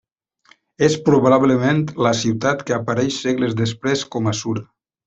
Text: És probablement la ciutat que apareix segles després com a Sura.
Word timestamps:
És 0.87 0.95
probablement 1.09 1.83
la 2.07 2.15
ciutat 2.23 2.67
que 2.71 2.79
apareix 2.81 3.21
segles 3.29 3.57
després 3.65 4.07
com 4.17 4.35
a 4.35 4.39
Sura. 4.43 4.69